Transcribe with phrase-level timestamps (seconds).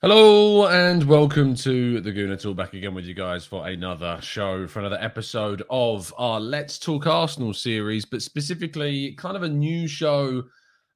[0.00, 2.54] Hello and welcome to the Gooner Talk.
[2.54, 7.08] Back again with you guys for another show, for another episode of our Let's Talk
[7.08, 10.44] Arsenal series, but specifically kind of a new show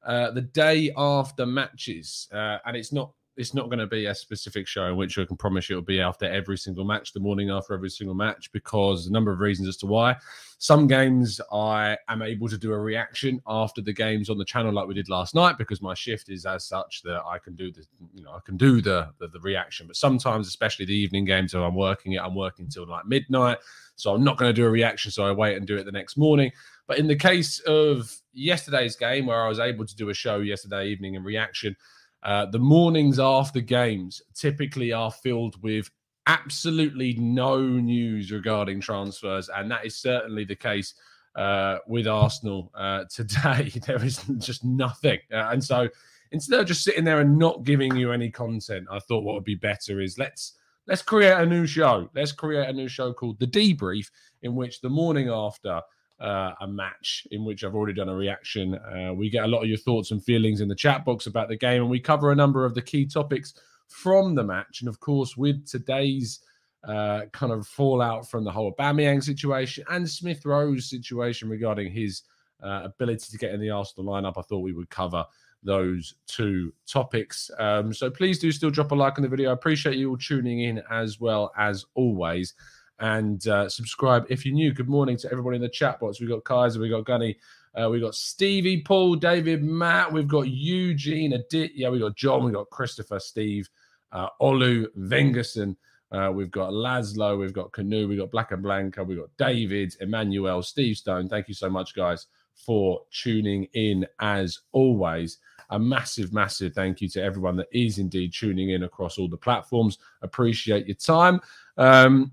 [0.06, 2.28] uh, the day after matches.
[2.32, 3.10] Uh, and it's not
[3.42, 5.84] it's not going to be a specific show in which I can promise you it'll
[5.84, 9.40] be after every single match, the morning after every single match, because a number of
[9.40, 10.16] reasons as to why.
[10.58, 14.72] Some games I am able to do a reaction after the games on the channel,
[14.72, 17.72] like we did last night, because my shift is as such that I can do
[17.72, 17.84] the,
[18.14, 19.88] you know, I can do the the, the reaction.
[19.88, 23.58] But sometimes, especially the evening games, if I'm working it, I'm working till like midnight,
[23.96, 25.10] so I'm not going to do a reaction.
[25.10, 26.52] So I wait and do it the next morning.
[26.86, 30.38] But in the case of yesterday's game, where I was able to do a show
[30.38, 31.74] yesterday evening in reaction.
[32.22, 35.90] Uh, the mornings after games typically are filled with
[36.26, 40.94] absolutely no news regarding transfers, and that is certainly the case
[41.34, 43.72] uh, with Arsenal uh, today.
[43.86, 45.88] there is just nothing, uh, and so
[46.30, 49.44] instead of just sitting there and not giving you any content, I thought what would
[49.44, 50.54] be better is let's
[50.86, 52.08] let's create a new show.
[52.14, 54.10] Let's create a new show called the Debrief,
[54.42, 55.80] in which the morning after
[56.20, 58.74] uh, a match in which I've already done a reaction.
[58.74, 61.48] Uh, we get a lot of your thoughts and feelings in the chat box about
[61.48, 63.54] the game, and we cover a number of the key topics
[63.88, 64.80] from the match.
[64.80, 66.40] And of course, with today's
[66.86, 72.22] uh, kind of fallout from the whole Aubameyang situation and Smith Rowe's situation regarding his
[72.62, 75.24] uh, ability to get in the Arsenal lineup, I thought we would cover
[75.62, 77.50] those two topics.
[77.58, 79.50] Um, so please do still drop a like on the video.
[79.50, 82.54] I appreciate you all tuning in as well as always
[83.02, 84.72] and uh, subscribe if you're new.
[84.72, 86.20] Good morning to everybody in the chat box.
[86.20, 87.36] We've got Kaiser, we've got Gunny,
[87.74, 92.44] uh, we've got Stevie, Paul, David, Matt, we've got Eugene, Adit, yeah, we've got John,
[92.44, 93.68] we've got Christopher, Steve,
[94.12, 95.76] uh, Olu, Vengerson.
[96.12, 99.96] Uh, we've got Laszlo, we've got Canoe, we've got Black and Blanca, we've got David,
[100.00, 101.28] Emmanuel, Steve Stone.
[101.28, 105.38] Thank you so much, guys, for tuning in as always.
[105.70, 109.38] A massive, massive thank you to everyone that is indeed tuning in across all the
[109.38, 109.98] platforms.
[110.20, 111.40] Appreciate your time.
[111.78, 112.30] Um,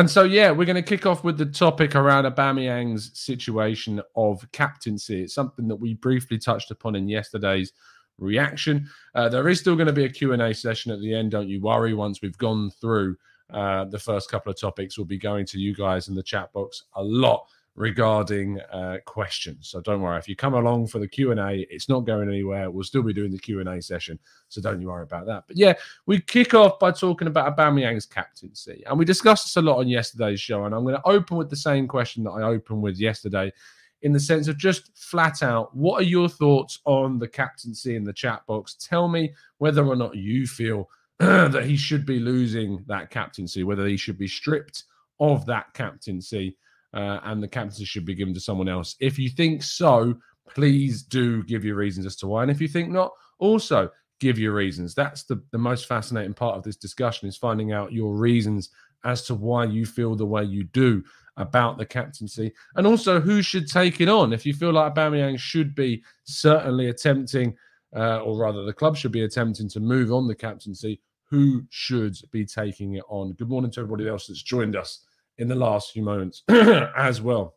[0.00, 4.50] and so, yeah, we're going to kick off with the topic around Aubameyang's situation of
[4.50, 5.24] captaincy.
[5.24, 7.74] It's something that we briefly touched upon in yesterday's
[8.16, 8.88] reaction.
[9.14, 11.60] Uh, there is still going to be a Q&A session at the end, don't you
[11.60, 11.92] worry.
[11.92, 13.14] Once we've gone through
[13.50, 16.50] uh, the first couple of topics, we'll be going to you guys in the chat
[16.54, 17.46] box a lot
[17.76, 19.68] regarding uh, questions.
[19.68, 20.18] So don't worry.
[20.18, 22.70] If you come along for the Q&A, it's not going anywhere.
[22.70, 24.18] We'll still be doing the Q&A session.
[24.48, 25.44] So don't you worry about that.
[25.46, 25.74] But yeah,
[26.06, 28.82] we kick off by talking about Aubameyang's captaincy.
[28.86, 30.64] And we discussed this a lot on yesterday's show.
[30.64, 33.52] And I'm going to open with the same question that I opened with yesterday
[34.02, 38.04] in the sense of just flat out, what are your thoughts on the captaincy in
[38.04, 38.74] the chat box?
[38.74, 40.88] Tell me whether or not you feel
[41.18, 44.84] that he should be losing that captaincy, whether he should be stripped
[45.20, 46.56] of that captaincy
[46.94, 48.96] uh, and the captaincy should be given to someone else.
[49.00, 50.14] If you think so,
[50.48, 52.42] please do give your reasons as to why.
[52.42, 53.90] And if you think not, also
[54.20, 54.94] give your reasons.
[54.94, 58.70] That's the, the most fascinating part of this discussion is finding out your reasons
[59.04, 61.02] as to why you feel the way you do
[61.36, 64.32] about the captaincy and also who should take it on.
[64.32, 67.56] If you feel like Aubameyang should be certainly attempting,
[67.96, 72.16] uh, or rather the club should be attempting to move on the captaincy, who should
[72.30, 73.32] be taking it on?
[73.34, 75.06] Good morning to everybody else that's joined us
[75.38, 77.56] in the last few moments as well.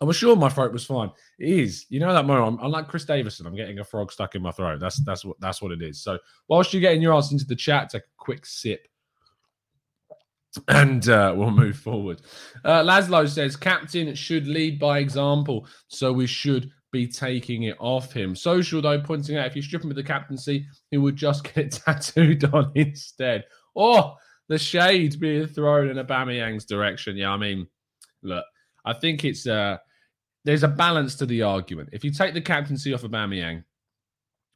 [0.00, 1.10] I was sure my throat was fine.
[1.38, 1.84] It is.
[1.90, 2.58] You know that moment.
[2.58, 3.46] I'm, I'm, like Chris Davison.
[3.46, 4.80] I'm getting a frog stuck in my throat.
[4.80, 6.02] That's that's what that's what it is.
[6.02, 6.18] So
[6.48, 8.88] whilst you're getting your answer into the chat, take a quick sip,
[10.68, 12.22] and uh, we'll move forward.
[12.64, 18.12] Uh, Laszlo says captain should lead by example, so we should be taking it off
[18.12, 18.34] him.
[18.34, 21.72] Social though, pointing out if you strip him of the captaincy, he would just get
[21.72, 23.44] tattooed on instead.
[23.76, 24.16] Oh,
[24.50, 27.16] the shade being thrown in Aubameyang's direction.
[27.16, 27.68] Yeah, I mean,
[28.22, 28.44] look,
[28.84, 29.78] I think it's uh
[30.44, 31.90] there's a balance to the argument.
[31.92, 33.62] If you take the captaincy off of Aubameyang,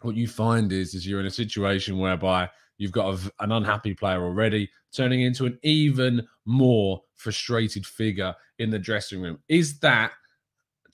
[0.02, 3.94] what you find is is you're in a situation whereby you've got a, an unhappy
[3.94, 9.38] player already turning into an even more frustrated figure in the dressing room.
[9.48, 10.10] Is that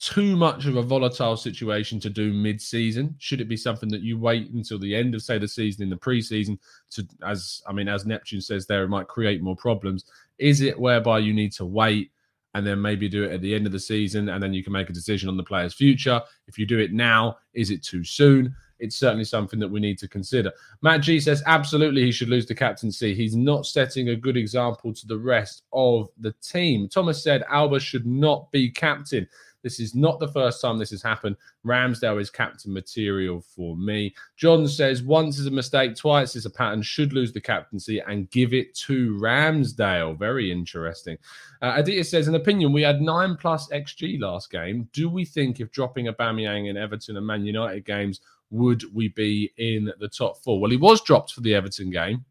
[0.01, 3.15] too much of a volatile situation to do mid-season?
[3.19, 5.89] Should it be something that you wait until the end of say the season in
[5.89, 6.57] the preseason
[6.91, 10.05] to as I mean as Neptune says there it might create more problems?
[10.39, 12.11] Is it whereby you need to wait
[12.53, 14.73] and then maybe do it at the end of the season and then you can
[14.73, 16.21] make a decision on the player's future.
[16.47, 18.53] If you do it now, is it too soon?
[18.79, 20.51] It's certainly something that we need to consider.
[20.81, 23.13] Matt G says absolutely he should lose the captaincy.
[23.13, 26.89] He's not setting a good example to the rest of the team.
[26.89, 29.27] Thomas said Auba should not be captain.
[29.63, 31.35] This is not the first time this has happened.
[31.65, 34.13] Ramsdale is captain material for me.
[34.37, 36.81] John says once is a mistake, twice is a pattern.
[36.81, 40.17] Should lose the captaincy and give it to Ramsdale.
[40.17, 41.17] Very interesting.
[41.61, 44.89] Uh, Aditya says, an opinion, we had nine plus XG last game.
[44.93, 49.51] Do we think if dropping Aubameyang in Everton and Man United games, would we be
[49.57, 50.59] in the top four?
[50.59, 52.25] Well, he was dropped for the Everton game,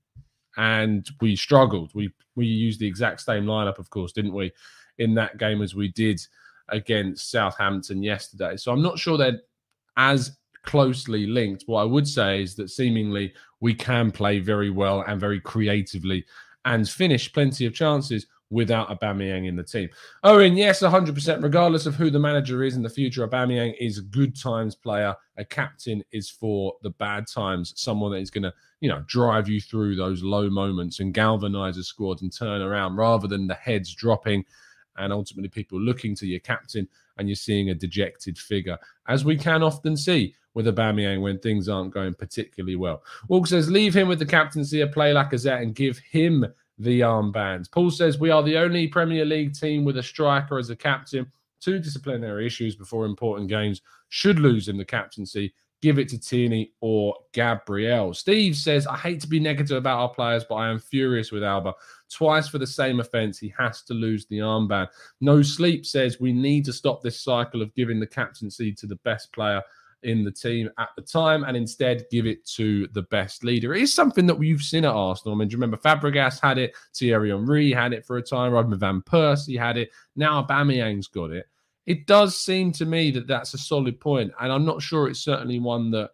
[0.57, 1.93] and we struggled.
[1.95, 4.53] We we used the exact same lineup, of course, didn't we,
[4.99, 6.21] in that game as we did
[6.71, 8.57] against Southampton yesterday.
[8.57, 9.41] So I'm not sure they're
[9.97, 11.65] as closely linked.
[11.67, 16.25] What I would say is that seemingly we can play very well and very creatively
[16.65, 19.89] and finish plenty of chances without Aubameyang in the team.
[20.25, 21.43] Owen, yes, 100%.
[21.43, 25.15] Regardless of who the manager is in the future, Aubameyang is a good times player.
[25.37, 27.73] A captain is for the bad times.
[27.77, 31.77] Someone that is going to, you know, drive you through those low moments and galvanize
[31.77, 34.45] a squad and turn around rather than the heads dropping
[35.01, 36.87] and ultimately people looking to your captain
[37.17, 41.69] and you're seeing a dejected figure, as we can often see with Aubameyang when things
[41.69, 43.03] aren't going particularly well.
[43.29, 46.47] Walk says, leave him with the captaincy of play Lacazette and give him
[46.79, 47.71] the armbands.
[47.71, 51.31] Paul says, we are the only Premier League team with a striker as a captain.
[51.61, 56.73] Two disciplinary issues before important games should lose him the captaincy give it to Tierney
[56.81, 58.15] or Gabriel.
[58.15, 61.43] Steve says, I hate to be negative about our players, but I am furious with
[61.43, 61.75] Auba.
[62.11, 64.89] Twice for the same offence, he has to lose the armband.
[65.21, 68.97] No Sleep says, we need to stop this cycle of giving the captaincy to the
[68.97, 69.63] best player
[70.03, 73.75] in the team at the time and instead give it to the best leader.
[73.75, 75.35] It is something that we've seen at Arsenal.
[75.35, 78.53] I mean, do you remember Fabregas had it, Thierry Henry had it for a time,
[78.53, 81.47] Robin Van Persie had it, now Aubameyang's got it
[81.91, 85.25] it does seem to me that that's a solid point, and I'm not sure it's
[85.25, 86.11] certainly one that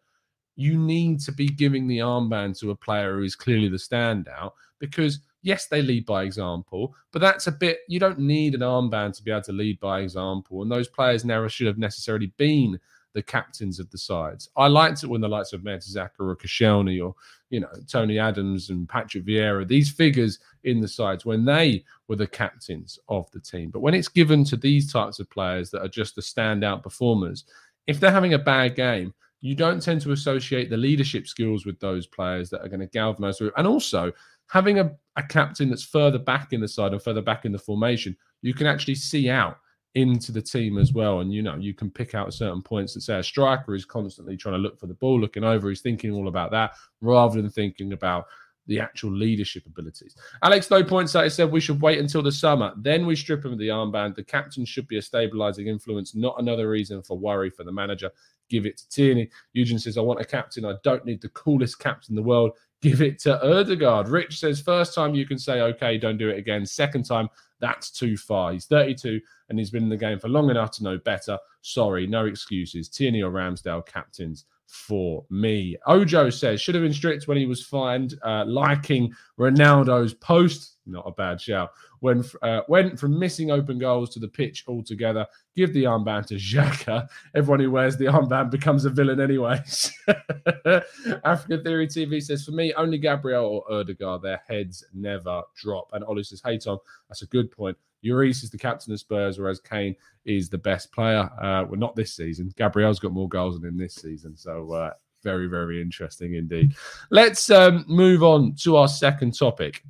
[0.54, 4.52] you need to be giving the armband to a player who is clearly the standout
[4.78, 9.16] because yes, they lead by example, but that's a bit you don't need an armband
[9.16, 12.78] to be able to lead by example, and those players never should have necessarily been
[13.14, 14.50] the captains of the sides.
[14.56, 17.14] I liked it when the likes of Mertesacker or Koscielny or
[17.48, 22.16] you know Tony Adams and Patrick Vieira, these figures in the sides when they were
[22.16, 23.70] the captains of the team.
[23.70, 27.44] But when it's given to these types of players that are just the standout performers,
[27.86, 31.78] if they're having a bad game, you don't tend to associate the leadership skills with
[31.78, 33.52] those players that are going to galvanize through.
[33.56, 34.12] And also,
[34.48, 37.58] having a, a captain that's further back in the side and further back in the
[37.58, 39.58] formation, you can actually see out
[39.94, 41.20] into the team as well.
[41.20, 44.36] And you know, you can pick out certain points that say a striker is constantly
[44.36, 47.50] trying to look for the ball, looking over, he's thinking all about that rather than
[47.50, 48.26] thinking about
[48.66, 50.16] the actual leadership abilities.
[50.42, 53.44] Alex though points out he said we should wait until the summer, then we strip
[53.44, 54.14] him of the armband.
[54.14, 58.10] The captain should be a stabilizing influence, not another reason for worry for the manager.
[58.48, 59.30] Give it to Tierney.
[59.54, 60.64] Eugene says, I want a captain.
[60.64, 62.52] I don't need the coolest captain in the world.
[62.82, 64.10] Give it to Ødegaard.
[64.10, 66.64] Rich says, first time you can say, okay, don't do it again.
[66.66, 67.28] Second time,
[67.60, 68.52] that's too far.
[68.52, 71.38] He's 32 and he's been in the game for long enough to know better.
[71.62, 72.88] Sorry, no excuses.
[72.88, 75.76] Tierney or Ramsdale captains for me.
[75.86, 80.74] Ojo says should have been strict when he was fined, uh, liking Ronaldo's post.
[80.86, 81.70] Not a bad shout.
[82.00, 85.26] When uh, went from missing open goals to the pitch altogether.
[85.56, 87.08] Give the armband to Xhaka.
[87.34, 89.92] Everyone who wears the armband becomes a villain, anyways.
[91.24, 94.22] African Theory TV says for me, only Gabriel or Ødegaard.
[94.22, 95.88] Their heads never drop.
[95.92, 97.76] And Ollie says, "Hey Tom, that's a good point.
[98.04, 101.30] Lloris is the captain of Spurs, whereas Kane is the best player.
[101.40, 102.52] Uh, well, not this season.
[102.56, 104.36] Gabriel's got more goals than in this season.
[104.36, 104.90] So uh,
[105.22, 106.74] very, very interesting indeed.
[107.10, 109.82] Let's um, move on to our second topic.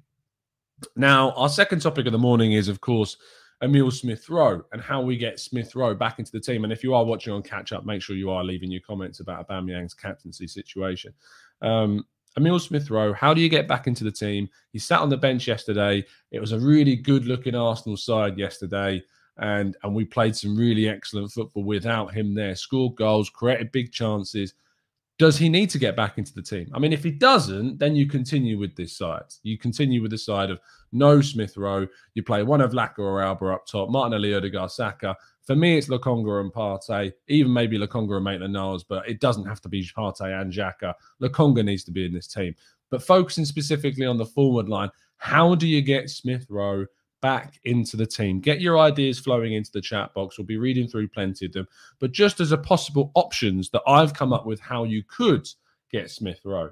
[0.95, 3.17] Now, our second topic of the morning is, of course,
[3.63, 6.65] Emil Smith Rowe and how we get Smith Rowe back into the team.
[6.65, 9.21] And if you are watching on catch up, make sure you are leaving your comments
[9.21, 11.15] about Aubameyang's captaincy situation.
[11.63, 12.05] Um,
[12.37, 14.49] Emil Smith Rowe, how do you get back into the team?
[14.73, 16.05] He sat on the bench yesterday.
[16.31, 19.03] It was a really good looking Arsenal side yesterday.
[19.39, 22.55] And, and we played some really excellent football without him there.
[22.55, 24.53] Scored goals, created big chances.
[25.19, 26.71] Does he need to get back into the team?
[26.75, 29.25] I mean, if he doesn't, then you continue with this side.
[29.43, 30.61] You continue with the side of
[30.93, 31.87] no Smith Rowe.
[32.13, 35.17] You play one of Laca or Auba up top, Martinelli, Odegaard, Saka.
[35.43, 39.47] For me, it's Lokonga and Partey, even maybe Lokonga and Maitland Niles, but it doesn't
[39.47, 40.93] have to be Partey and Xhaka.
[41.23, 42.55] Lokonga needs to be in this team.
[42.91, 46.85] But focusing specifically on the forward line, how do you get Smith Rowe
[47.27, 48.39] back into the team.
[48.39, 50.39] Get your ideas flowing into the chat box.
[50.39, 51.67] We'll be reading through plenty of them.
[51.99, 55.49] But just as a possible options that I've come up with how you could
[55.91, 56.71] get Smith Rowe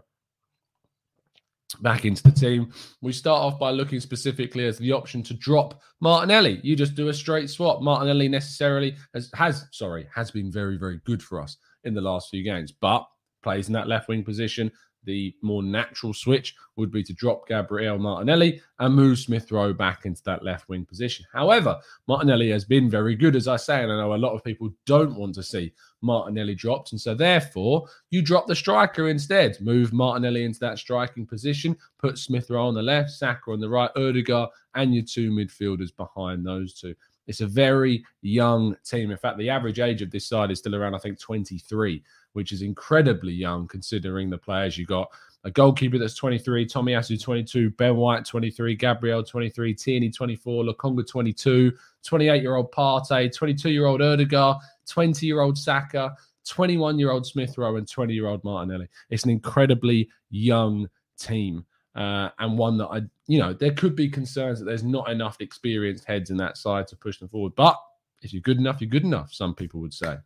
[1.80, 5.80] back into the team, we start off by looking specifically as the option to drop
[6.00, 6.60] Martinelli.
[6.62, 7.82] You just do a straight swap.
[7.82, 12.30] Martinelli necessarily has, has sorry, has been very, very good for us in the last
[12.30, 13.04] few games, but
[13.42, 14.70] plays in that left wing position
[15.04, 20.06] the more natural switch would be to drop Gabriel Martinelli and move Smith Rowe back
[20.06, 21.24] into that left wing position.
[21.32, 24.44] However, Martinelli has been very good, as I say, and I know a lot of
[24.44, 26.92] people don't want to see Martinelli dropped.
[26.92, 29.60] And so, therefore, you drop the striker instead.
[29.60, 33.68] Move Martinelli into that striking position, put Smith Rowe on the left, Saka on the
[33.68, 36.94] right, Odegaard, and your two midfielders behind those two.
[37.26, 39.10] It's a very young team.
[39.10, 42.02] In fact, the average age of this side is still around, I think, 23
[42.34, 45.10] which is incredibly young considering the players you got.
[45.44, 51.72] A goalkeeper that's 23, Tomiyasu 22, Ben White 23, Gabriel 23, Tierney 24, Lokonga 22,
[52.02, 56.14] 28 year old Partey, 22 year old Odegaard, 20 year old Saka,
[56.46, 58.88] 21 year old Smith Rowe, and 20 year old Martinelli.
[59.10, 60.88] It's an incredibly young
[61.18, 61.64] team.
[61.94, 65.36] Uh, and one that I, you know, there could be concerns that there's not enough
[65.40, 67.54] experienced heads in that side to push them forward.
[67.54, 67.78] But
[68.22, 70.16] if you're good enough, you're good enough, some people would say.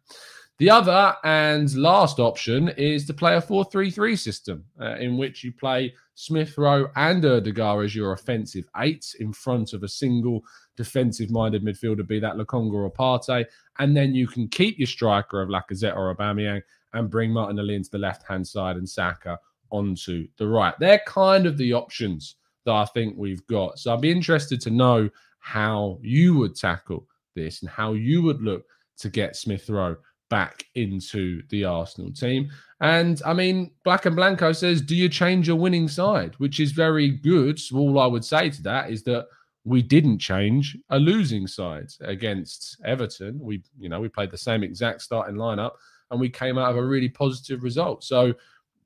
[0.58, 5.16] The other and last option is to play a 4 3 3 system uh, in
[5.16, 9.88] which you play Smith Rowe and Odegaard as your offensive eights in front of a
[9.88, 10.42] single
[10.76, 13.46] defensive minded midfielder, be that Lokonga or Partey.
[13.78, 16.62] And then you can keep your striker of Lacazette or Aubameyang
[16.92, 19.38] and bring Martinelli into the left hand side and Saka
[19.70, 20.74] onto the right.
[20.80, 22.34] They're kind of the options
[22.64, 23.78] that I think we've got.
[23.78, 28.42] So I'd be interested to know how you would tackle this and how you would
[28.42, 28.64] look
[28.98, 29.96] to get Smith Rowe
[30.28, 32.50] back into the Arsenal team.
[32.80, 36.34] And I mean, Black and Blanco says, Do you change your winning side?
[36.38, 37.60] Which is very good.
[37.72, 39.26] All I would say to that is that
[39.64, 43.38] we didn't change a losing side against Everton.
[43.40, 45.72] We, you know, we played the same exact starting lineup
[46.10, 48.04] and we came out of a really positive result.
[48.04, 48.34] So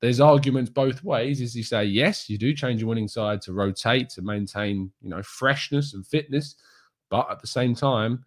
[0.01, 1.39] there's arguments both ways.
[1.39, 5.09] Is you say, yes, you do change your winning side to rotate, to maintain, you
[5.09, 6.55] know, freshness and fitness.
[7.09, 8.25] But at the same time,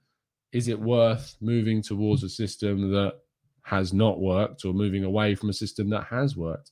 [0.56, 3.12] is it worth moving towards a system that
[3.62, 6.70] has not worked or moving away from a system that has worked?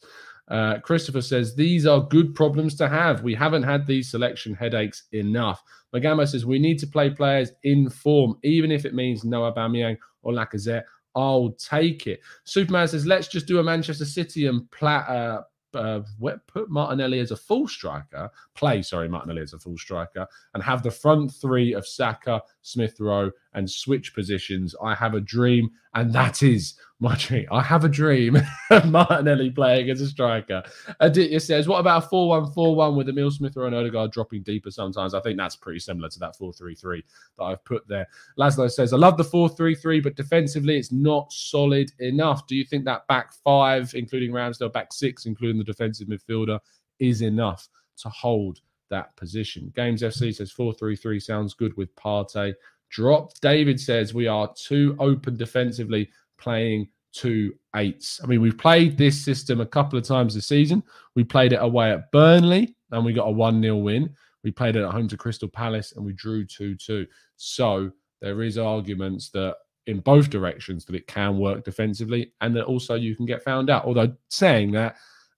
[0.48, 3.22] Uh, Christopher says these are good problems to have.
[3.22, 5.62] We haven't had these selection headaches enough.
[5.94, 9.98] Magama says we need to play players in form, even if it means no Aubameyang
[10.22, 10.84] or Lacazette.
[11.14, 12.20] I'll take it.
[12.44, 15.42] Superman says let's just do a Manchester City and pla- uh,
[15.74, 16.00] uh,
[16.46, 20.82] put Martinelli as a full striker, play, sorry, Martinelli as a full striker, and have
[20.82, 24.74] the front three of Saka, Smith Rowe, and switch positions.
[24.82, 27.46] I have a dream, and that is my dream.
[27.52, 28.38] I have a dream
[28.86, 30.62] Martinelli playing as a striker.
[31.00, 34.10] Aditya says, What about a 4 1 4 1 with Emil Smith Rowe and Odegaard
[34.10, 35.12] dropping deeper sometimes?
[35.12, 37.04] I think that's pretty similar to that 4 3 3
[37.38, 38.08] that I've put there.
[38.38, 42.46] Laszlo says, I love the 4 3 3, but defensively it's not solid enough.
[42.46, 46.58] Do you think that back five, including Ramsdale, back six, including the defensive midfielder,
[46.98, 47.68] is enough
[47.98, 48.60] to hold
[48.94, 49.72] that position?
[49.74, 52.54] Games FC says 4 3 3 sounds good with Partey
[52.90, 53.40] dropped.
[53.40, 56.08] David says we are too open defensively
[56.38, 58.20] playing two eights.
[58.22, 60.82] I mean, we've played this system a couple of times this season.
[61.14, 64.14] We played it away at Burnley and we got a 1 0 win.
[64.42, 67.06] We played it at home to Crystal Palace and we drew 2 2.
[67.36, 72.64] So there is arguments that in both directions that it can work defensively and that
[72.64, 73.84] also you can get found out.
[73.84, 74.96] Although saying that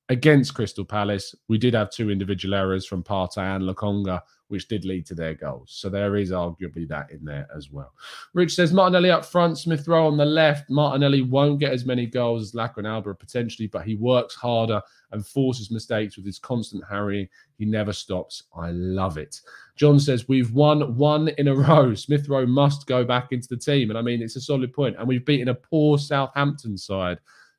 [0.08, 4.84] against Crystal Palace, we did have two individual errors from Partey and Lokonga which did
[4.84, 5.72] lead to their goals.
[5.76, 7.92] So there is arguably that in there as well.
[8.32, 10.70] Rich says Martinelli up front, Smith Rowe on the left.
[10.70, 14.80] Martinelli won't get as many goals as Laca and Auba potentially, but he works harder
[15.12, 17.28] and forces mistakes with his constant harrying.
[17.58, 18.44] He never stops.
[18.56, 19.40] I love it.
[19.76, 21.94] John says we've won one in a row.
[21.94, 23.90] Smith Rowe must go back into the team.
[23.90, 24.96] And I mean, it's a solid point.
[24.98, 27.18] And we've beaten a poor Southampton side.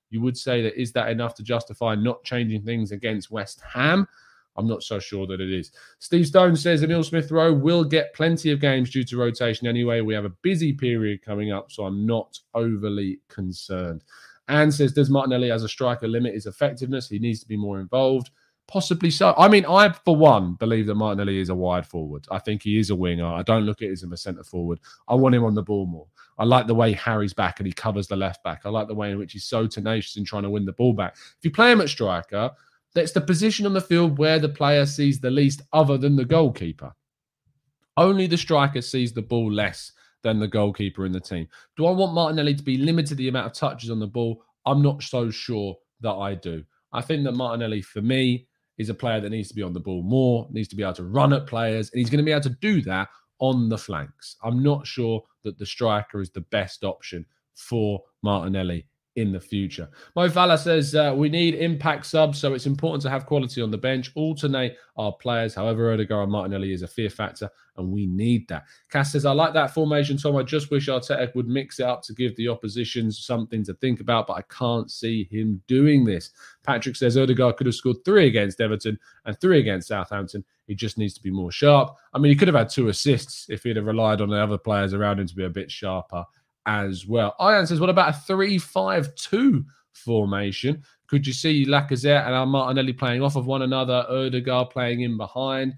[0.10, 4.08] You would say that is that enough to justify not changing things against West Ham?
[4.58, 5.72] I'm not so sure that it is.
[6.00, 10.02] Steve Stone says Emil Smith Rowe will get plenty of games due to rotation anyway.
[10.02, 14.04] We have a busy period coming up, so I'm not overly concerned.
[14.48, 17.08] Anne says, Does Martinelli as a striker limit his effectiveness?
[17.08, 18.32] He needs to be more involved.
[18.68, 19.34] Possibly so.
[19.38, 22.28] I mean, I, for one, believe that Martinelli is a wide forward.
[22.30, 23.26] I think he is a winger.
[23.26, 24.80] I don't look at him as a centre forward.
[25.08, 26.08] I want him on the ball more.
[26.38, 28.62] I like the way harries back and he covers the left back.
[28.66, 30.94] I like the way in which he's so tenacious in trying to win the ball
[30.94, 31.16] back.
[31.16, 32.52] If you play him at striker,
[32.94, 36.26] that's the position on the field where the player sees the least other than the
[36.26, 36.94] goalkeeper.
[37.96, 39.94] Only the striker sees the ball less
[40.24, 41.48] than the goalkeeper in the team.
[41.78, 44.44] Do I want Martinelli to be limited the amount of touches on the ball?
[44.66, 46.64] I'm not so sure that I do.
[46.92, 48.47] I think that Martinelli, for me,
[48.78, 50.94] is a player that needs to be on the ball more, needs to be able
[50.94, 53.78] to run at players, and he's going to be able to do that on the
[53.78, 54.36] flanks.
[54.44, 58.86] I'm not sure that the striker is the best option for Martinelli
[59.18, 59.90] in the future.
[60.16, 63.78] Mo says uh, we need impact subs, so it's important to have quality on the
[63.78, 64.12] bench.
[64.14, 65.56] Alternate our players.
[65.56, 68.66] However, Odegaard and Martinelli is a fear factor, and we need that.
[68.92, 70.38] Cass says I like that formation, Tom.
[70.38, 74.02] I just wish Arteta would mix it up to give the opposition something to think
[74.02, 76.30] about, but I can't see him doing this.
[76.64, 80.46] Patrick says Odegaard could have scored three against Everton and three against Southampton.
[80.68, 81.96] He just needs to be more sharp.
[82.14, 84.60] I mean, he could have had two assists if he'd have relied on the other
[84.60, 86.24] players around him to be a bit sharper
[86.68, 87.34] as well.
[87.42, 90.84] Ian says, what about a 3 5 2 formation?
[91.08, 95.74] Could you see Lacazette and Martinelli playing off of one another, Odegaard playing in behind?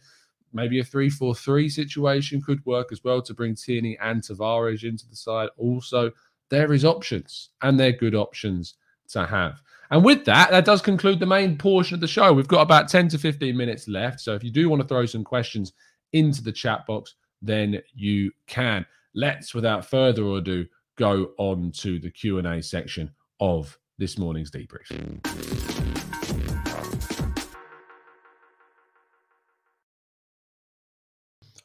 [0.51, 4.83] Maybe a 3 4 3 situation could work as well to bring Tierney and Tavares
[4.83, 5.49] into the side.
[5.57, 6.11] Also,
[6.49, 8.73] there is options, and they're good options
[9.09, 9.61] to have.
[9.91, 12.33] And with that, that does conclude the main portion of the show.
[12.33, 14.19] We've got about 10 to 15 minutes left.
[14.19, 15.73] So if you do want to throw some questions
[16.13, 18.85] into the chat box, then you can.
[19.15, 20.67] Let's, without further ado,
[20.99, 24.91] go on to the Q&A section of this morning's debrief.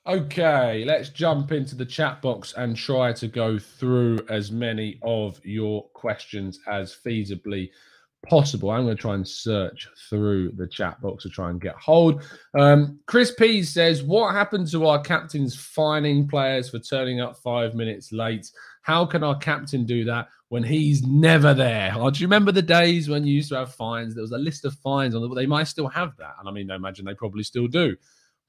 [0.07, 5.45] Okay, let's jump into the chat box and try to go through as many of
[5.45, 7.94] your questions as feasibly possible.
[8.31, 12.23] I'm going to try and search through the chat box to try and get hold.
[12.59, 17.75] Um, Chris P says, What happened to our captains fining players for turning up five
[17.75, 18.51] minutes late?
[18.83, 21.93] How can our captain do that when he's never there?
[21.95, 24.15] Oh, do you remember the days when you used to have fines?
[24.15, 26.35] There was a list of fines on the, they might still have that.
[26.39, 27.97] And I mean, I imagine they probably still do.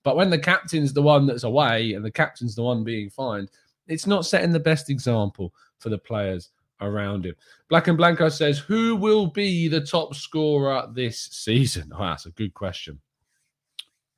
[0.04, 3.50] But when the captain's the one that's away and the captain's the one being fined,
[3.88, 6.50] it's not setting the best example for the players
[6.82, 7.36] around him.
[7.70, 11.92] Black and Blanco says, Who will be the top scorer this season?
[11.98, 13.00] Oh, that's a good question.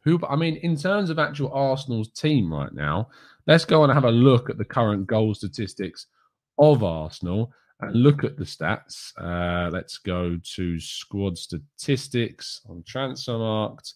[0.03, 3.09] Who, I mean, in terms of actual Arsenal's team right now,
[3.45, 6.07] let's go and have a look at the current goal statistics
[6.57, 9.11] of Arsenal and look at the stats.
[9.19, 13.93] Uh, let's go to squad statistics on Transfermarkt,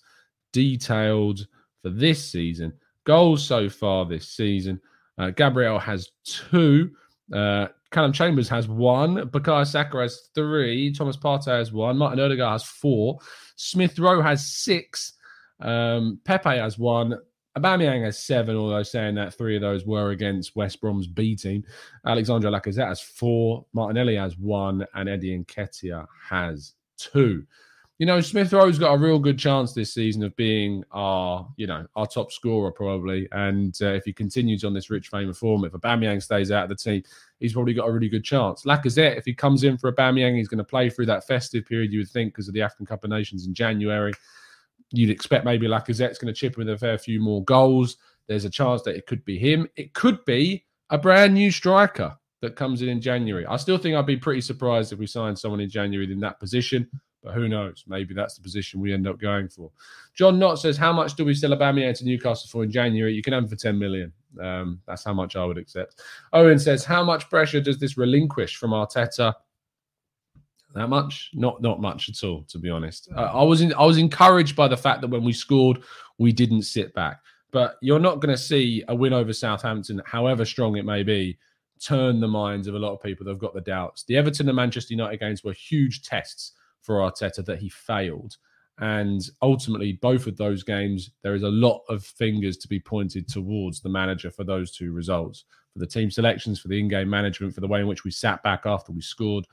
[0.54, 1.48] detailed
[1.82, 2.74] for this season.
[3.06, 4.80] Goals so far this season.
[5.18, 6.92] Uh, Gabriel has two.
[7.34, 9.30] Uh, Calum Chambers has one.
[9.30, 10.94] Bukayo Saka has three.
[10.94, 11.98] Thomas Partey has one.
[11.98, 13.20] Martin Odegaard has four.
[13.56, 15.14] Smith Rowe has six.
[15.60, 17.18] Um, Pepe has one.
[17.58, 21.66] Aubameyang has seven, although saying that three of those were against West Brom's B team.
[22.06, 23.66] Alexandre Lacazette has four.
[23.74, 24.86] Martinelli has one.
[24.94, 27.46] And Eddie Nketiah has two
[28.02, 31.68] you know, Smith Rowe's got a real good chance this season of being our, you
[31.68, 33.28] know, our top scorer probably.
[33.32, 36.64] And uh, if he continues on this rich vein of form, if Aubameyang stays out
[36.64, 37.04] of the team,
[37.40, 38.64] he's probably got a really good chance.
[38.64, 41.94] Lacazette, if he comes in for Aubameyang, he's going to play through that festive period.
[41.94, 44.14] You would think because of the African Cup of Nations in January,
[44.92, 47.98] you'd expect maybe Lacazette's going to chip in with a fair few more goals.
[48.26, 49.68] There's a chance that it could be him.
[49.76, 53.46] It could be a brand new striker that comes in in January.
[53.46, 56.40] I still think I'd be pretty surprised if we signed someone in January in that
[56.40, 56.90] position.
[57.24, 57.84] But who knows?
[57.88, 59.72] Maybe that's the position we end up going for.
[60.16, 63.14] John Knott says, "How much do we sell Aubameyang to Newcastle for in January?
[63.14, 64.12] You can have for ten million.
[64.42, 66.02] Um, that's how much I would accept."
[66.34, 69.36] Owen says, "How much pressure does this relinquish from Arteta?"
[70.74, 71.30] That much?
[71.34, 73.10] Not not much at all, to be honest.
[73.16, 75.84] Uh, I was in, I was encouraged by the fact that when we scored,
[76.18, 77.20] we didn't sit back.
[77.52, 81.38] But you're not going to see a win over Southampton, however strong it may be,
[81.82, 84.04] turn the minds of a lot of people that've got the doubts.
[84.04, 88.38] The Everton and Manchester United games were huge tests for Arteta that he failed.
[88.80, 93.28] And ultimately, both of those games, there is a lot of fingers to be pointed
[93.28, 97.10] towards the manager for those two results for the team selections, for the in game
[97.10, 99.46] management, for the way in which we sat back after we scored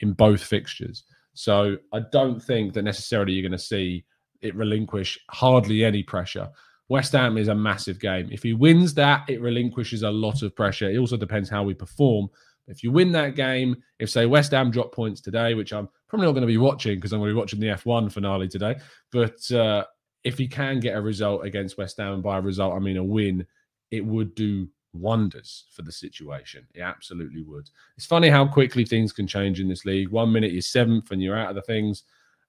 [0.00, 1.04] in both fixtures.
[1.32, 4.04] So I don't think that necessarily you're going to see
[4.42, 6.48] it relinquish hardly any pressure.
[6.88, 8.28] West Ham is a massive game.
[8.30, 10.90] If he wins that, it relinquishes a lot of pressure.
[10.90, 12.28] It also depends how we perform.
[12.66, 16.26] If you win that game, if say West Ham drop points today, which I'm probably
[16.26, 18.76] not going to be watching because I'm going to be watching the F1 finale today,
[19.10, 19.84] but uh,
[20.22, 22.98] if he can get a result against West Ham, and by a result I mean
[22.98, 23.44] a win,
[23.90, 26.68] it would do wonders for the situation.
[26.72, 27.68] It absolutely would.
[27.96, 30.10] It's funny how quickly things can change in this league.
[30.10, 32.04] One minute you're seventh and you're out of the things,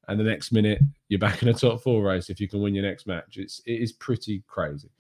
[0.08, 2.76] and the next minute you're back in a top four race if you can win
[2.76, 3.38] your next match.
[3.38, 4.92] It's it is pretty crazy.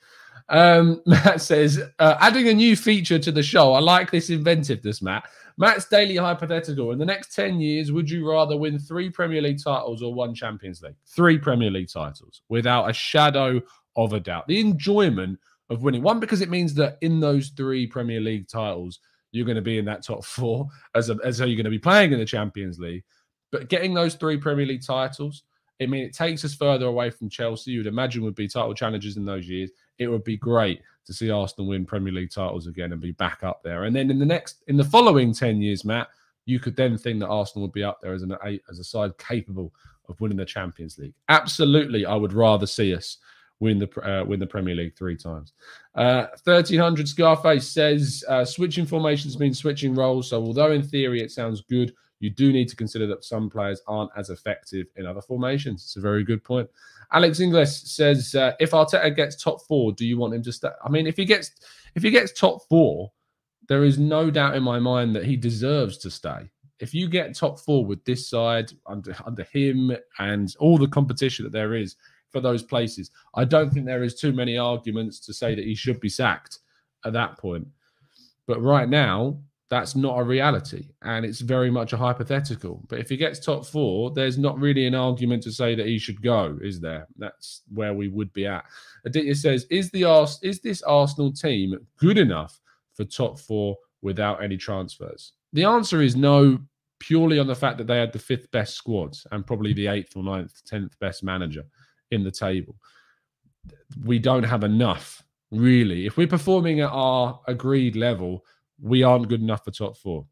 [0.49, 3.73] Um, Matt says, uh, adding a new feature to the show.
[3.73, 5.27] I like this inventiveness, Matt.
[5.57, 6.91] Matt's daily hypothetical.
[6.91, 10.35] In the next 10 years, would you rather win three Premier League titles or one
[10.35, 10.95] Champions League?
[11.07, 13.61] Three Premier League titles without a shadow
[13.95, 14.47] of a doubt.
[14.47, 16.01] The enjoyment of winning.
[16.01, 18.99] One, because it means that in those three Premier League titles,
[19.31, 21.69] you're going to be in that top four as, a, as how you're going to
[21.69, 23.03] be playing in the Champions League.
[23.51, 25.43] But getting those three Premier League titles,
[25.81, 27.71] I mean, it takes us further away from Chelsea.
[27.71, 29.71] You'd imagine would be title challengers in those years.
[29.97, 33.43] It would be great to see Arsenal win Premier League titles again and be back
[33.43, 33.83] up there.
[33.83, 36.07] And then in the next, in the following ten years, Matt,
[36.45, 38.35] you could then think that Arsenal would be up there as an
[38.69, 39.73] as a side capable
[40.07, 41.13] of winning the Champions League.
[41.29, 43.17] Absolutely, I would rather see us
[43.59, 45.53] win the uh, win the Premier League three times.
[45.95, 50.29] Uh, Thirteen hundred Scarface says uh, switching formations means switching roles.
[50.29, 53.81] So although in theory it sounds good, you do need to consider that some players
[53.87, 55.83] aren't as effective in other formations.
[55.83, 56.69] It's a very good point.
[57.11, 60.69] Alex Inglis says, uh, if Arteta gets top four, do you want him to stay?
[60.83, 61.51] I mean, if he gets
[61.95, 63.11] if he gets top four,
[63.67, 66.49] there is no doubt in my mind that he deserves to stay.
[66.79, 71.43] If you get top four with this side under under him and all the competition
[71.43, 71.95] that there is
[72.29, 75.75] for those places, I don't think there is too many arguments to say that he
[75.75, 76.59] should be sacked
[77.05, 77.67] at that point.
[78.47, 79.37] But right now,
[79.69, 82.83] that's not a reality and it's very much a hypothetical.
[82.87, 85.97] But if he gets top four, there's not really an argument to say that he
[85.97, 87.07] should go, is there?
[87.17, 88.65] That's where we would be at.
[89.05, 92.59] Aditya says, Is the Ars- is this Arsenal team good enough
[92.93, 95.33] for top four without any transfers?
[95.53, 96.59] The answer is no,
[96.99, 100.15] purely on the fact that they had the fifth best squads and probably the eighth
[100.15, 101.63] or ninth, tenth best manager
[102.11, 102.75] in the table.
[104.03, 106.05] We don't have enough, really.
[106.05, 108.45] If we're performing at our agreed level,
[108.81, 110.25] we aren't good enough for top four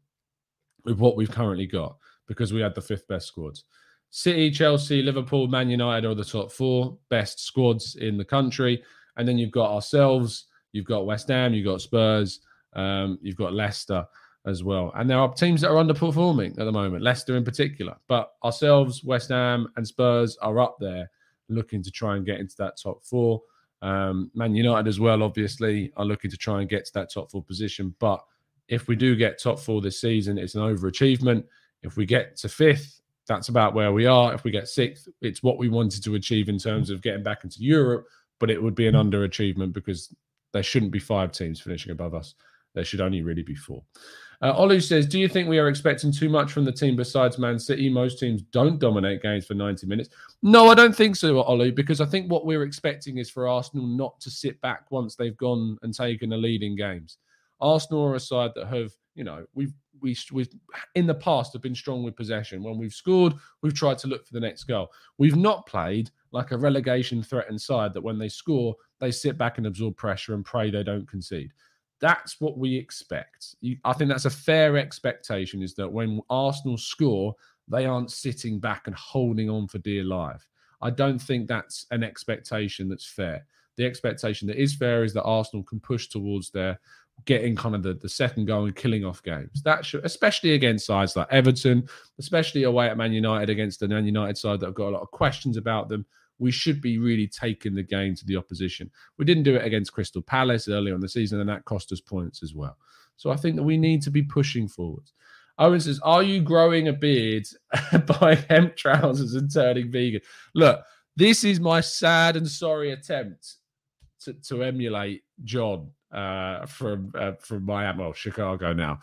[0.84, 3.64] with what we've currently got because we had the fifth best squads.
[4.10, 8.82] City, Chelsea, Liverpool, Man United are the top four best squads in the country.
[9.16, 12.40] And then you've got ourselves, you've got West Ham, you've got Spurs,
[12.74, 14.06] um, you've got Leicester
[14.46, 14.92] as well.
[14.94, 17.96] And there are teams that are underperforming at the moment, Leicester in particular.
[18.08, 21.10] But ourselves, West Ham, and Spurs are up there
[21.48, 23.42] looking to try and get into that top four.
[23.82, 27.30] Um, Man United as well, obviously, are looking to try and get to that top
[27.30, 27.94] four position.
[27.98, 28.24] But
[28.68, 31.44] if we do get top four this season, it's an overachievement.
[31.82, 34.34] If we get to fifth, that's about where we are.
[34.34, 37.44] If we get sixth, it's what we wanted to achieve in terms of getting back
[37.44, 38.06] into Europe,
[38.40, 40.14] but it would be an underachievement because
[40.52, 42.34] there shouldn't be five teams finishing above us.
[42.74, 43.82] There should only really be four.
[44.42, 47.38] Uh, Olu says, Do you think we are expecting too much from the team besides
[47.38, 47.88] Man City?
[47.88, 50.10] Most teams don't dominate games for 90 minutes.
[50.42, 53.86] No, I don't think so, Olu, because I think what we're expecting is for Arsenal
[53.86, 57.18] not to sit back once they've gone and taken a lead in games.
[57.60, 60.46] Arsenal are a side that have, you know, we've we we
[60.94, 62.62] in the past have been strong with possession.
[62.62, 64.88] When we've scored, we've tried to look for the next goal.
[65.18, 69.58] We've not played like a relegation threatened side that when they score, they sit back
[69.58, 71.52] and absorb pressure and pray they don't concede.
[72.00, 73.54] That's what we expect.
[73.84, 75.62] I think that's a fair expectation.
[75.62, 77.34] Is that when Arsenal score,
[77.68, 80.46] they aren't sitting back and holding on for dear life.
[80.82, 83.46] I don't think that's an expectation that's fair.
[83.76, 86.78] The expectation that is fair is that Arsenal can push towards their
[87.24, 89.62] getting kind of the, the second goal and killing off games.
[89.62, 94.04] That should, especially against sides like Everton, especially away at Man United against the Man
[94.04, 96.04] United side that have got a lot of questions about them.
[96.38, 98.90] We should be really taking the game to the opposition.
[99.18, 102.00] We didn't do it against Crystal Palace earlier in the season, and that cost us
[102.00, 102.76] points as well.
[103.16, 105.12] So I think that we need to be pushing forwards.
[105.58, 107.46] Owen says, Are you growing a beard,
[108.20, 110.20] buying hemp trousers, and turning vegan?
[110.54, 110.80] Look,
[111.16, 113.54] this is my sad and sorry attempt
[114.22, 119.00] to, to emulate John uh, from uh, from Miami, well, Chicago now.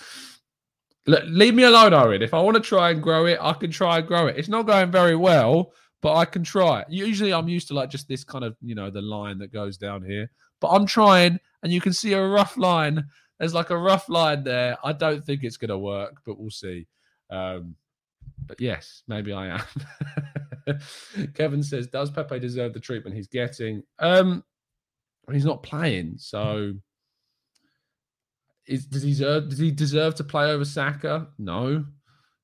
[1.06, 2.22] Leave me alone, Owen.
[2.22, 4.38] If I want to try and grow it, I can try and grow it.
[4.38, 6.86] It's not going very well, but I can try.
[6.90, 9.78] Usually, I'm used to like just this kind of you know the line that goes
[9.78, 13.04] down here, but I'm trying, and you can see a rough line.
[13.40, 14.78] There's like a rough line there.
[14.84, 16.88] I don't think it's going to work, but we'll see.
[17.32, 17.76] Um,
[18.46, 19.60] but yes, maybe I
[20.68, 20.80] am.
[21.34, 24.44] Kevin says, "Does Pepe deserve the treatment he's getting?" Um,
[25.32, 26.74] he's not playing, so
[28.72, 31.28] is, does he deserve does he deserve to play over Saka?
[31.38, 31.86] No.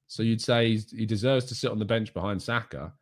[0.08, 2.94] So you'd say he deserves to sit on the bench behind Saka.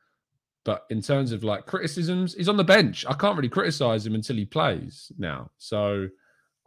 [0.64, 3.06] But in terms of like criticisms, he's on the bench.
[3.08, 5.52] I can't really criticize him until he plays now.
[5.58, 6.08] So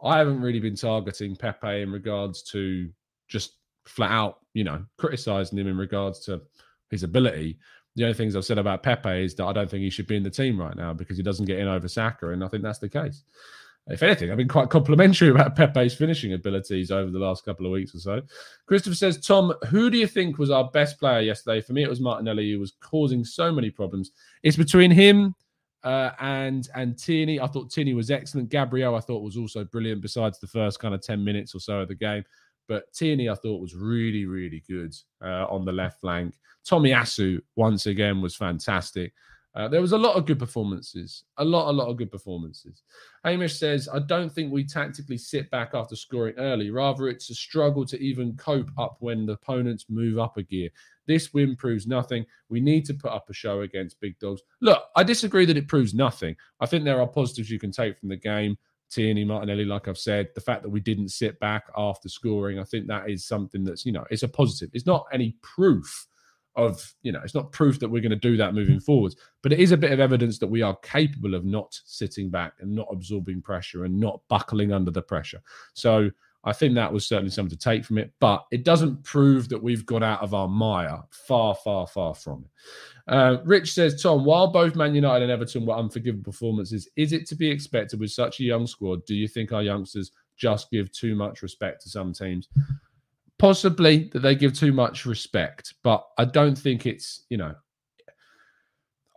[0.01, 2.89] I haven't really been targeting Pepe in regards to
[3.27, 6.41] just flat out, you know, criticizing him in regards to
[6.89, 7.59] his ability.
[7.95, 10.15] the only things I've said about Pepe is that I don't think he should be
[10.15, 12.63] in the team right now because he doesn't get in over Saka, and I think
[12.63, 13.23] that's the case.
[13.89, 17.71] If anything, I've been quite complimentary about Pepe's finishing abilities over the last couple of
[17.71, 18.21] weeks or so.
[18.67, 21.59] Christopher says, Tom, who do you think was our best player yesterday?
[21.61, 24.11] For me, it was Martinelli, who was causing so many problems.
[24.43, 25.33] It's between him
[25.83, 27.39] uh, and and Tierney.
[27.39, 28.49] I thought Tierney was excellent.
[28.49, 30.01] Gabriel, I thought was also brilliant.
[30.01, 32.23] Besides the first kind of ten minutes or so of the game,
[32.67, 36.35] but Tierney, I thought was really really good uh, on the left flank.
[36.67, 39.13] Tomiyasu once again was fantastic.
[39.59, 42.81] Uh, there was a lot of good performances, a lot, a lot of good performances.
[43.25, 46.69] Hamish says, I don't think we tactically sit back after scoring early.
[46.69, 50.69] Rather, it's a struggle to even cope up when the opponents move up a gear.
[51.07, 52.25] This win proves nothing.
[52.47, 54.41] We need to put up a show against big dogs.
[54.61, 56.37] Look, I disagree that it proves nothing.
[56.61, 58.57] I think there are positives you can take from the game.
[58.89, 62.63] Tierney, Martinelli, like I've said, the fact that we didn't sit back after scoring, I
[62.63, 64.69] think that is something that's, you know, it's a positive.
[64.73, 66.07] It's not any proof
[66.59, 69.53] of you know it's not proof that we're going to do that moving forwards but
[69.53, 72.73] it is a bit of evidence that we are capable of not sitting back and
[72.73, 75.41] not absorbing pressure and not buckling under the pressure.
[75.73, 76.09] So
[76.45, 79.61] i think that was certainly something to take from it but it doesn't prove that
[79.61, 83.13] we've got out of our mire far far far from it.
[83.13, 87.27] Uh, rich says tom while both man united and everton were unforgivable performances is it
[87.27, 90.89] to be expected with such a young squad do you think our youngsters just give
[90.93, 92.47] too much respect to some teams
[93.39, 97.55] possibly that they give too much respect, but I don't think it's, you know,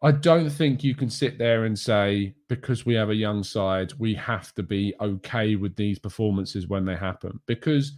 [0.03, 3.93] I don't think you can sit there and say, because we have a young side,
[3.99, 7.39] we have to be okay with these performances when they happen.
[7.47, 7.93] Because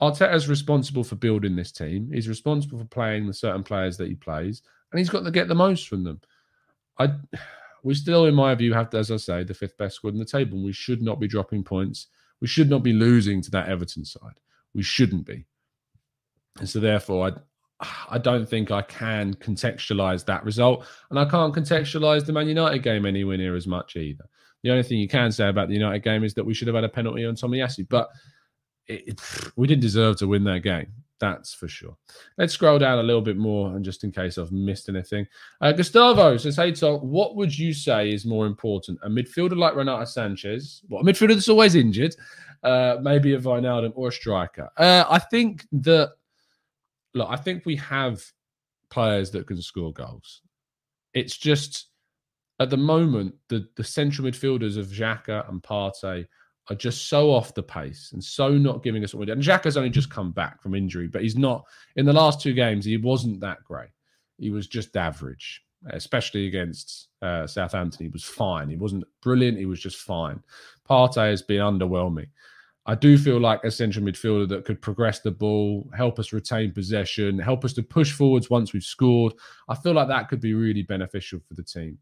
[0.00, 2.10] Arteta's responsible for building this team.
[2.12, 5.48] He's responsible for playing the certain players that he plays, and he's got to get
[5.48, 6.20] the most from them.
[6.98, 7.14] I
[7.82, 10.18] we still, in my view, have to, as I say, the fifth best squad in
[10.18, 10.56] the table.
[10.56, 12.06] And We should not be dropping points.
[12.40, 14.40] We should not be losing to that Everton side.
[14.74, 15.44] We shouldn't be.
[16.58, 17.28] And so, therefore,
[17.80, 20.86] I, I don't think I can contextualize that result.
[21.10, 24.24] And I can't contextualize the Man United game anywhere near as much either.
[24.62, 26.74] The only thing you can say about the United game is that we should have
[26.74, 28.08] had a penalty on Tomiyasu, but
[28.86, 29.20] it, it,
[29.56, 30.86] we didn't deserve to win that game.
[31.20, 31.96] That's for sure.
[32.38, 35.26] Let's scroll down a little bit more, and just in case I've missed anything,
[35.60, 38.98] uh, Gustavo says, "Hey Tom, what would you say is more important?
[39.02, 42.16] A midfielder like Renato Sanches, what a midfielder that's always injured,
[42.62, 44.68] uh, maybe a Wijnaldum or a striker?
[44.76, 46.14] Uh, I think that
[47.14, 48.22] look, I think we have
[48.90, 50.42] players that can score goals.
[51.14, 51.88] It's just
[52.60, 56.26] at the moment the the central midfielders of Xhaka and Partey
[56.70, 59.32] are just so off the pace and so not giving us what we did.
[59.32, 61.64] And Xhaka's only just come back from injury, but he's not
[61.96, 62.84] in the last two games.
[62.84, 63.90] He wasn't that great.
[64.38, 68.06] He was just average, especially against uh, Southampton.
[68.06, 68.70] He was fine.
[68.70, 69.58] He wasn't brilliant.
[69.58, 70.42] He was just fine.
[70.88, 72.28] Partey has been underwhelming.
[72.86, 76.72] I do feel like a central midfielder that could progress the ball, help us retain
[76.72, 79.32] possession, help us to push forwards once we've scored.
[79.68, 81.98] I feel like that could be really beneficial for the team.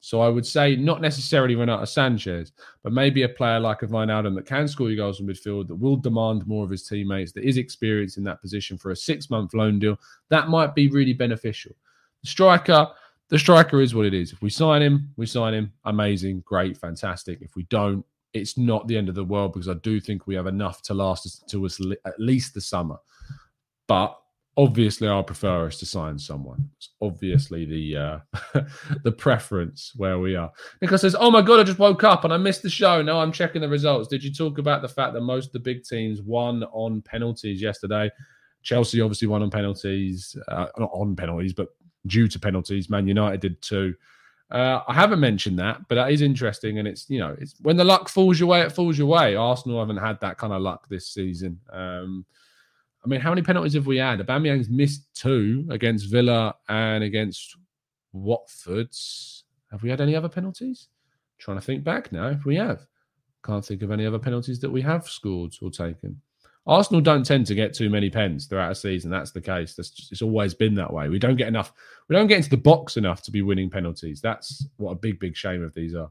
[0.00, 4.34] So I would say not necessarily Renato Sanches, but maybe a player like a Wijnaldum
[4.36, 7.42] that can score your goals in midfield, that will demand more of his teammates, that
[7.42, 9.98] is experienced in that position for a six-month loan deal.
[10.28, 11.72] That might be really beneficial.
[12.22, 12.88] The striker,
[13.30, 14.32] the striker is what it is.
[14.32, 15.72] If we sign him, we sign him.
[15.86, 17.38] Amazing, great, fantastic.
[17.40, 18.04] If we don't,
[18.36, 20.94] it's not the end of the world because I do think we have enough to
[20.94, 22.96] last us to us at least the summer.
[23.86, 24.18] But
[24.56, 26.68] obviously, I prefer us to sign someone.
[26.76, 28.60] It's obviously the uh,
[29.04, 30.50] the preference where we are.
[30.80, 33.02] Nicholas says, "Oh my god, I just woke up and I missed the show.
[33.02, 34.08] Now I'm checking the results.
[34.08, 37.60] Did you talk about the fact that most of the big teams won on penalties
[37.60, 38.10] yesterday?
[38.62, 41.68] Chelsea obviously won on penalties, uh, not on penalties, but
[42.06, 42.90] due to penalties.
[42.90, 43.94] Man United did too."
[44.50, 47.76] Uh, I haven't mentioned that, but that is interesting, and it's you know it's when
[47.76, 49.34] the luck falls your way, it falls your way.
[49.34, 51.58] Arsenal haven't had that kind of luck this season.
[51.72, 52.24] Um,
[53.04, 54.20] I mean, how many penalties have we had?
[54.20, 57.56] Aubameyang's missed two against Villa and against
[58.12, 58.90] Watford.
[59.70, 60.88] Have we had any other penalties?
[61.12, 62.86] I'm trying to think back now if we have.
[63.44, 66.20] Can't think of any other penalties that we have scored or taken.
[66.66, 69.10] Arsenal don't tend to get too many pens throughout a season.
[69.10, 69.74] That's the case.
[69.74, 71.08] That's just, it's always been that way.
[71.08, 71.72] We don't get enough.
[72.08, 74.20] We don't get into the box enough to be winning penalties.
[74.20, 76.10] That's what a big, big shame of these are.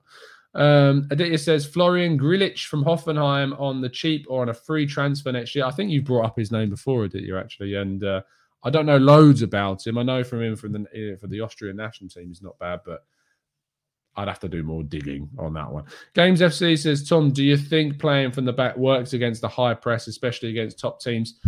[0.55, 5.31] Um, Aditya says Florian Grillitsch from Hoffenheim on the cheap or on a free transfer
[5.31, 5.65] next year.
[5.65, 8.21] I think you've brought up his name before, Aditya, actually, and uh,
[8.63, 9.97] I don't know loads about him.
[9.97, 13.03] I know from him from the for the Austrian national team, he's not bad, but
[14.17, 15.85] I'd have to do more digging on that one.
[16.13, 19.73] Games FC says, Tom, do you think playing from the back works against the high
[19.73, 21.39] press, especially against top teams?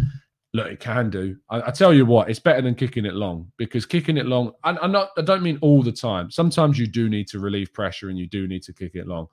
[0.53, 1.37] Look, it can do.
[1.49, 4.51] I, I tell you what, it's better than kicking it long because kicking it long,
[4.63, 6.29] I, I'm not, I don't mean all the time.
[6.29, 9.27] Sometimes you do need to relieve pressure and you do need to kick it long.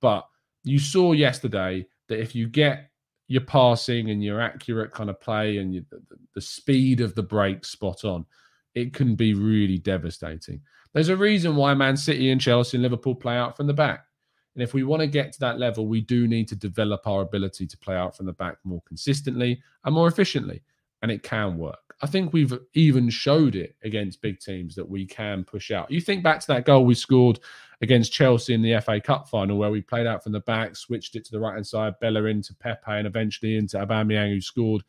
[0.00, 0.26] But
[0.64, 2.90] you saw yesterday that if you get
[3.28, 6.00] your passing and your accurate kind of play and you, the,
[6.34, 8.26] the speed of the break spot on,
[8.74, 10.60] it can be really devastating.
[10.92, 14.06] There's a reason why Man City and Chelsea and Liverpool play out from the back.
[14.54, 17.22] And if we want to get to that level, we do need to develop our
[17.22, 20.62] ability to play out from the back more consistently and more efficiently.
[21.02, 21.78] And it can work.
[22.02, 25.90] I think we've even showed it against big teams that we can push out.
[25.90, 27.40] You think back to that goal we scored
[27.82, 31.14] against Chelsea in the FA Cup final, where we played out from the back, switched
[31.14, 34.82] it to the right hand side, Bella into Pepe, and eventually into Aubameyang, who scored.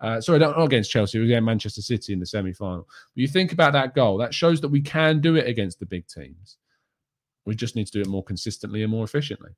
[0.00, 2.86] Uh, sorry, not against Chelsea, it against Manchester City in the semi final.
[3.14, 5.86] But you think about that goal, that shows that we can do it against the
[5.86, 6.56] big teams.
[7.44, 9.50] We just need to do it more consistently and more efficiently.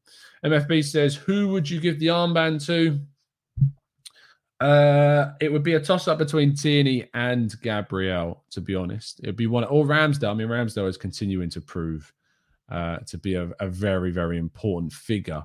[0.45, 3.01] MFB says, Who would you give the armband to?
[4.61, 9.21] Uh, it would be a toss up between Tierney and Gabriel, to be honest.
[9.23, 10.31] It'd be one or Ramsdale.
[10.31, 12.13] I mean, Ramsdale is continuing to prove
[12.71, 15.43] uh, to be a, a, very, very important figure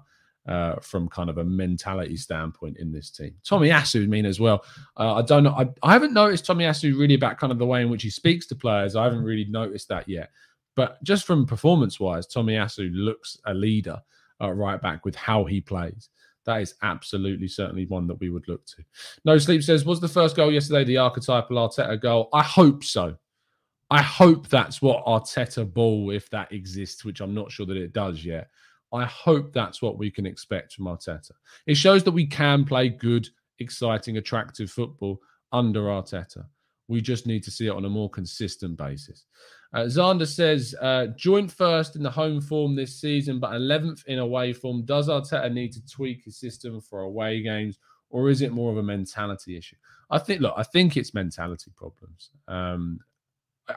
[0.47, 3.33] uh, from kind of a mentality standpoint in this team.
[3.43, 4.63] Tomiyasu, I mean, as well.
[4.97, 5.55] Uh, I don't know.
[5.57, 8.45] I, I haven't noticed Tomiyasu really about kind of the way in which he speaks
[8.47, 8.95] to players.
[8.95, 10.29] I haven't really noticed that yet.
[10.75, 13.99] But just from performance wise, Tomiyasu looks a leader
[14.41, 16.09] uh, right back with how he plays
[16.45, 18.83] that is absolutely certainly one that we would look to.
[19.25, 22.29] No Sleep says, was the first goal yesterday the archetypal Arteta goal?
[22.33, 23.15] I hope so.
[23.91, 27.93] I hope that's what Arteta ball, if that exists, which I'm not sure that it
[27.93, 28.49] does yet.
[28.93, 31.31] I hope that's what we can expect from Arteta.
[31.67, 33.27] It shows that we can play good,
[33.59, 35.19] exciting, attractive football
[35.51, 36.45] under Arteta.
[36.87, 39.25] We just need to see it on a more consistent basis.
[39.73, 44.19] Uh, Zander says, uh, joint first in the home form this season, but 11th in
[44.19, 44.85] away form.
[44.85, 48.77] Does Arteta need to tweak his system for away games, or is it more of
[48.77, 49.75] a mentality issue?
[50.11, 52.29] I think, look, I think it's mentality problems.
[52.47, 52.99] Um,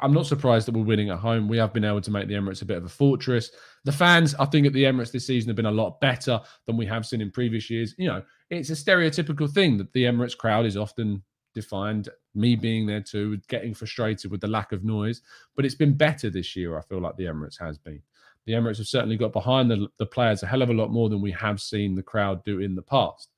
[0.02, 1.48] I'm not surprised that we're winning at home.
[1.48, 3.50] We have been able to make the Emirates a bit of a fortress.
[3.84, 6.76] The fans, I think, at the Emirates this season have been a lot better than
[6.76, 7.94] we have seen in previous years.
[7.96, 11.22] You know, it's a stereotypical thing that the Emirates crowd is often
[11.54, 12.08] defined.
[12.34, 15.22] Me being there too, getting frustrated with the lack of noise.
[15.56, 18.02] But it's been better this year, I feel like the Emirates has been.
[18.44, 21.08] The Emirates have certainly got behind the, the players a hell of a lot more
[21.08, 23.30] than we have seen the crowd do in the past.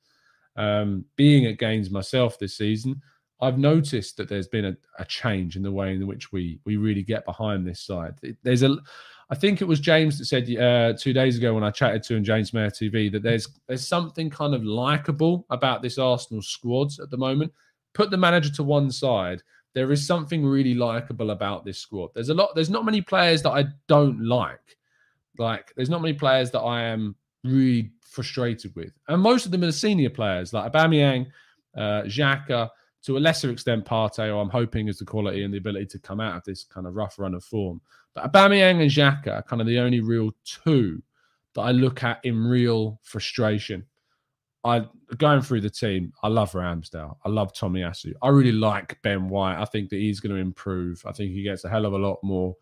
[0.55, 3.01] Um, being at games myself this season,
[3.41, 6.77] I've noticed that there's been a, a, change in the way in which we we
[6.77, 8.15] really get behind this side.
[8.43, 8.77] There's a,
[9.29, 12.15] I think it was James that said uh, two days ago when I chatted to
[12.15, 16.91] him, James Mayer TV, that there's there's something kind of likable about this Arsenal squad
[17.01, 17.51] at the moment
[17.93, 19.41] put the manager to one side,
[19.73, 22.09] there is something really likable about this squad.
[22.13, 22.55] There's a lot.
[22.55, 24.77] There's not many players that I don't like.
[25.37, 29.63] Like there's not many players that I am really frustrated with, and most of them
[29.63, 31.27] are senior players like Aubameyang,
[31.75, 32.69] uh, Xhaka,
[33.03, 34.33] to a lesser extent Partey.
[34.33, 36.87] Or I'm hoping is the quality and the ability to come out of this kind
[36.87, 37.81] of rough run of form.
[38.13, 41.01] But Aubameyang and Xhaka are kind of the only real two
[41.55, 43.85] that I look at in real frustration.
[44.63, 44.85] I
[45.17, 47.17] going through the team, I love Ramsdale.
[47.25, 48.13] I love Tomiyasu.
[48.21, 49.59] I really like Ben White.
[49.59, 51.03] I think that he's going to improve.
[51.05, 52.55] I think he gets a hell of a lot more.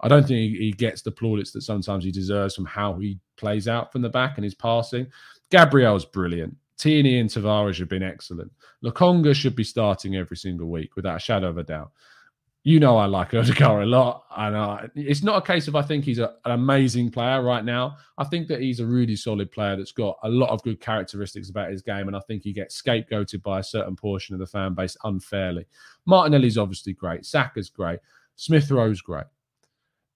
[0.00, 3.18] I don't think he, he gets the plaudits that sometimes he deserves from how he
[3.36, 5.06] plays out from the back and his passing.
[5.50, 6.56] Gabriel's brilliant.
[6.78, 8.50] Tierney and Tavares have been excellent.
[8.84, 11.92] Lokonga should be starting every single week without a shadow of a doubt
[12.64, 15.82] you know I like Odegaard a lot, and uh, it's not a case of I
[15.82, 17.96] think he's a, an amazing player right now.
[18.18, 21.50] I think that he's a really solid player that's got a lot of good characteristics
[21.50, 24.46] about his game, and I think he gets scapegoated by a certain portion of the
[24.46, 25.66] fan base unfairly.
[26.06, 28.00] Martinelli's obviously great, Saka's great,
[28.36, 29.26] Smith Rowe's great.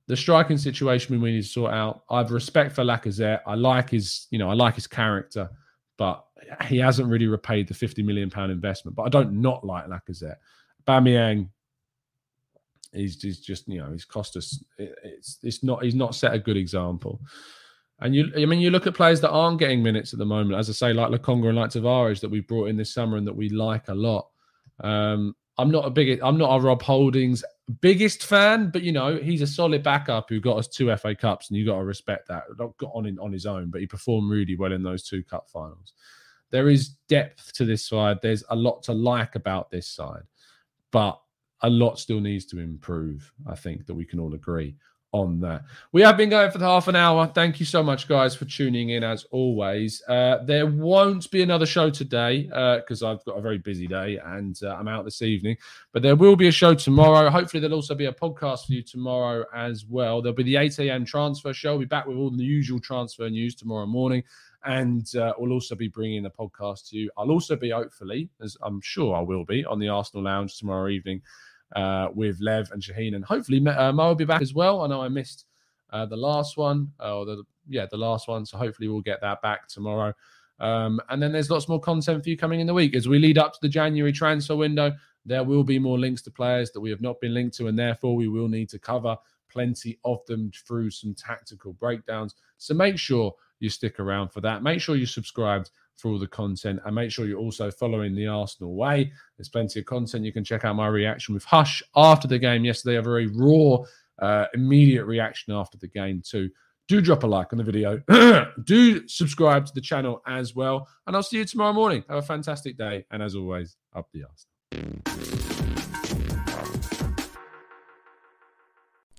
[0.06, 2.04] The striking situation we need to sort out.
[2.08, 3.40] I have respect for Lacazette.
[3.46, 5.50] I like his, you know, I like his character,
[5.98, 6.24] but
[6.66, 8.96] he hasn't really repaid the fifty million pound investment.
[8.96, 10.36] But I don't not like Lacazette.
[10.86, 11.50] Aubameyang
[12.92, 14.62] He's, he's just you know he's cost us.
[14.78, 17.20] It's it's not he's not set a good example.
[18.00, 20.58] And you, I mean, you look at players that aren't getting minutes at the moment,
[20.58, 23.26] as I say, like Lokonga and like Tavares that we brought in this summer and
[23.26, 24.28] that we like a lot.
[24.80, 27.44] Um, I'm not a big, I'm not a Rob Holding's
[27.80, 31.50] biggest fan, but you know, he's a solid backup who got us two FA Cups,
[31.50, 32.44] and you got to respect that.
[32.56, 35.48] Got on in, on his own, but he performed really well in those two cup
[35.50, 35.92] finals.
[36.50, 38.18] There is depth to this side.
[38.22, 40.22] There's a lot to like about this side,
[40.92, 41.20] but
[41.62, 43.32] a lot still needs to improve.
[43.46, 44.76] I think that we can all agree
[45.18, 45.64] on that.
[45.92, 47.26] We have been going for half an hour.
[47.26, 50.02] Thank you so much, guys, for tuning in as always.
[50.08, 54.18] Uh, there won't be another show today because uh, I've got a very busy day
[54.24, 55.56] and uh, I'm out this evening,
[55.92, 57.28] but there will be a show tomorrow.
[57.30, 60.22] Hopefully, there'll also be a podcast for you tomorrow as well.
[60.22, 61.04] There'll be the 8 a.m.
[61.04, 61.72] transfer show.
[61.72, 64.22] We'll be back with all the usual transfer news tomorrow morning.
[64.64, 67.10] And uh, we'll also be bringing the podcast to you.
[67.16, 70.88] I'll also be, hopefully, as I'm sure I will be, on the Arsenal Lounge tomorrow
[70.88, 71.22] evening
[71.76, 74.82] uh, with Lev and Shaheen, and hopefully uh, Mo will be back as well.
[74.82, 75.46] I know I missed
[75.90, 79.20] uh, the last one, uh, or the yeah the last one, so hopefully we'll get
[79.20, 80.12] that back tomorrow.
[80.60, 83.18] Um, and then there's lots more content for you coming in the week as we
[83.18, 84.92] lead up to the January transfer window.
[85.24, 87.78] there will be more links to players that we have not been linked to, and
[87.78, 89.16] therefore we will need to cover
[89.48, 92.34] plenty of them through some tactical breakdowns.
[92.56, 94.62] So make sure you stick around for that.
[94.62, 98.26] Make sure you subscribed for all the content and make sure you're also following the
[98.26, 99.12] Arsenal way.
[99.36, 100.24] There's plenty of content.
[100.24, 103.78] You can check out my reaction with Hush after the game yesterday, a very raw,
[104.20, 106.48] uh, immediate reaction after the game, too.
[106.86, 107.98] Do drop a like on the video.
[108.64, 110.88] Do subscribe to the channel as well.
[111.06, 112.02] And I'll see you tomorrow morning.
[112.08, 113.04] Have a fantastic day.
[113.10, 115.02] And as always, up the Arsenal.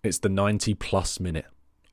[0.02, 1.46] It's the 90 plus minute.